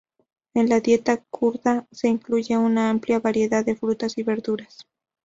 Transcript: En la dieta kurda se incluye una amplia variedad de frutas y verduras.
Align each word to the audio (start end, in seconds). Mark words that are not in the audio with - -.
En 0.55 0.67
la 0.67 0.79
dieta 0.79 1.17
kurda 1.29 1.85
se 1.91 2.07
incluye 2.07 2.57
una 2.57 2.89
amplia 2.89 3.19
variedad 3.19 3.63
de 3.63 3.75
frutas 3.75 4.17
y 4.17 4.23
verduras. 4.23 4.87